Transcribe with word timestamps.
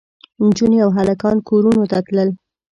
نجونې 0.43 0.77
او 0.85 0.89
هلکان 0.97 1.37
کورونو 1.49 1.83
ته 1.91 1.97
تلل. 2.07 2.29